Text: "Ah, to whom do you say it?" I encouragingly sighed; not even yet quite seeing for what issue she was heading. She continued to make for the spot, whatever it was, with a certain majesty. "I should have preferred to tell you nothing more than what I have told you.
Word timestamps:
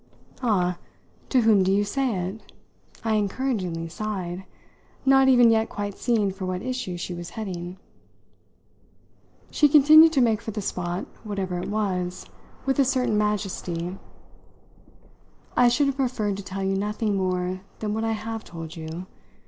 "Ah, 0.41 0.79
to 1.29 1.41
whom 1.41 1.61
do 1.61 1.71
you 1.71 1.83
say 1.83 2.15
it?" 2.15 2.51
I 3.03 3.17
encouragingly 3.17 3.87
sighed; 3.87 4.45
not 5.05 5.27
even 5.27 5.51
yet 5.51 5.69
quite 5.69 5.95
seeing 5.95 6.31
for 6.31 6.47
what 6.47 6.63
issue 6.63 6.97
she 6.97 7.13
was 7.13 7.29
heading. 7.37 7.77
She 9.51 9.69
continued 9.69 10.11
to 10.13 10.19
make 10.21 10.41
for 10.41 10.49
the 10.49 10.59
spot, 10.59 11.05
whatever 11.23 11.59
it 11.59 11.69
was, 11.69 12.25
with 12.65 12.79
a 12.79 12.83
certain 12.83 13.15
majesty. 13.15 13.99
"I 15.55 15.67
should 15.69 15.85
have 15.85 15.97
preferred 15.97 16.35
to 16.37 16.43
tell 16.43 16.63
you 16.63 16.75
nothing 16.75 17.15
more 17.15 17.61
than 17.77 17.93
what 17.93 18.03
I 18.03 18.13
have 18.13 18.43
told 18.43 18.75
you. 18.75 19.05